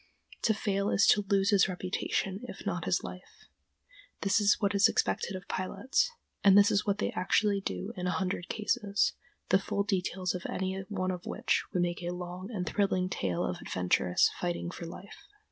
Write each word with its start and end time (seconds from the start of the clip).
To 0.41 0.55
fail 0.55 0.89
is 0.89 1.05
to 1.09 1.25
lose 1.29 1.51
his 1.51 1.67
reputation 1.69 2.39
if 2.47 2.65
not 2.65 2.85
his 2.85 3.03
life. 3.03 3.45
This 4.21 4.41
is 4.41 4.59
what 4.59 4.73
is 4.73 4.87
expected 4.87 5.35
of 5.35 5.47
pilots, 5.47 6.09
and 6.43 6.57
this 6.57 6.71
is 6.71 6.87
what 6.87 6.97
they 6.97 7.11
actually 7.11 7.61
do 7.61 7.93
in 7.95 8.07
a 8.07 8.17
hundred 8.17 8.49
cases, 8.49 9.13
the 9.49 9.59
full 9.59 9.83
details 9.83 10.33
of 10.33 10.43
any 10.49 10.75
one 10.89 11.11
of 11.11 11.27
which 11.27 11.63
would 11.71 11.83
make 11.83 12.01
a 12.01 12.09
long 12.15 12.49
and 12.51 12.65
thrilling 12.67 13.09
tale 13.11 13.45
of 13.45 13.61
adventurous 13.61 14.31
fighting 14.39 14.71
for 14.71 14.87
life. 14.87 15.27